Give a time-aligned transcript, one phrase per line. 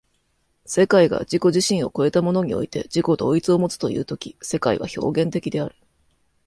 [0.65, 5.75] 世界が自己自身を越えたものにおいて自己同一をもつという時世界は表現的である。